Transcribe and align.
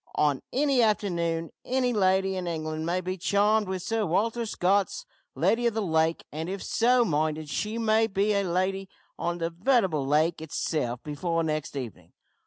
On 0.15 0.41
any 0.51 0.81
afternoon 0.81 1.51
any 1.63 1.93
lady 1.93 2.35
in 2.35 2.47
England 2.47 2.87
may 2.87 3.01
be 3.01 3.17
charmed 3.19 3.67
with 3.67 3.83
Sir 3.83 4.03
Walter 4.03 4.47
Scott's 4.47 5.05
`Lady 5.37 5.67
of 5.67 5.75
the 5.75 5.81
Lake,' 5.85 6.25
and, 6.31 6.49
if 6.49 6.63
so 6.63 7.05
minded, 7.05 7.49
she 7.49 7.77
may 7.77 8.07
be 8.07 8.33
a 8.33 8.41
lady 8.41 8.89
on 9.19 9.37
the 9.37 9.51
veritable 9.51 10.07
lake 10.07 10.41
itself 10.41 11.03
before 11.03 11.43
next 11.43 11.75
evening! 11.75 12.13